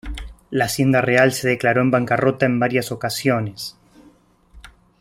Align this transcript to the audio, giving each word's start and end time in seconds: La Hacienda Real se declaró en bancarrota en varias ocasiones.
La 0.49 0.65
Hacienda 0.65 0.99
Real 0.99 1.31
se 1.31 1.47
declaró 1.47 1.83
en 1.83 1.91
bancarrota 1.91 2.47
en 2.47 2.57
varias 2.59 2.91
ocasiones. 2.91 3.77